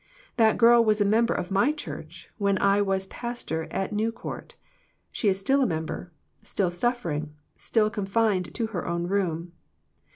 [0.37, 4.55] That girl was a member of my church when I was pastor at ISTew Court.
[5.11, 9.51] She is still a member, still suffering, still confined to her own room.